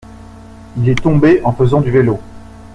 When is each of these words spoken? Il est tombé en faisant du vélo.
Il 0.77 0.89
est 0.89 0.99
tombé 0.99 1.41
en 1.43 1.53
faisant 1.53 1.79
du 1.79 1.91
vélo. 1.91 2.19